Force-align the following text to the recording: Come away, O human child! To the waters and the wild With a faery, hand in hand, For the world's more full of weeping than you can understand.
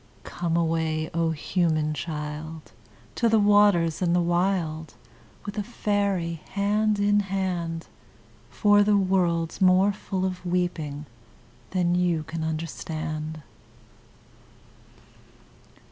Come 0.23 0.57
away, 0.57 1.11
O 1.13 1.29
human 1.29 1.93
child! 1.93 2.71
To 3.13 3.29
the 3.29 3.37
waters 3.39 4.01
and 4.01 4.15
the 4.15 4.19
wild 4.19 4.95
With 5.45 5.59
a 5.59 5.63
faery, 5.63 6.41
hand 6.53 6.97
in 6.97 7.19
hand, 7.19 7.85
For 8.49 8.81
the 8.81 8.97
world's 8.97 9.61
more 9.61 9.93
full 9.93 10.25
of 10.25 10.43
weeping 10.43 11.05
than 11.69 11.93
you 11.93 12.23
can 12.23 12.43
understand. 12.43 13.43